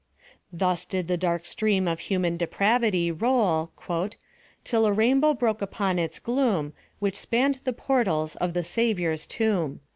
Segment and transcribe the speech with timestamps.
[0.51, 3.69] —Thus did the dark stream of human depravity roll,
[4.63, 9.81] «Till a rainbow broke upon its gloom, Which spann'd the portals of the Savior's tomb."